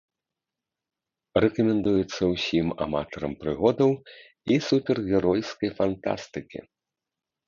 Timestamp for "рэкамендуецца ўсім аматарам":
1.43-3.33